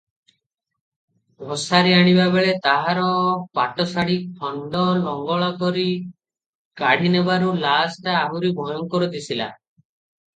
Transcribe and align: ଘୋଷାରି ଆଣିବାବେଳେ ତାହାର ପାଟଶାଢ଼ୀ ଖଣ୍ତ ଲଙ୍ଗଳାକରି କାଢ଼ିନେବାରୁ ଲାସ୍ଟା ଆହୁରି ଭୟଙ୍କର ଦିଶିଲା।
ଘୋଷାରି 1.49 1.91
ଆଣିବାବେଳେ 1.97 2.53
ତାହାର 2.63 3.03
ପାଟଶାଢ଼ୀ 3.59 4.15
ଖଣ୍ତ 4.39 4.81
ଲଙ୍ଗଳାକରି 5.03 5.83
କାଢ଼ିନେବାରୁ 6.81 7.51
ଲାସ୍ଟା 7.67 8.17
ଆହୁରି 8.23 8.51
ଭୟଙ୍କର 8.61 9.11
ଦିଶିଲା। 9.17 9.51